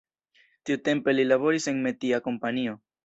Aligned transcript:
Tiutempe 0.69 1.15
li 1.17 1.25
laboris 1.33 1.69
en 1.73 1.85
metia 1.85 2.21
kompanio. 2.29 2.75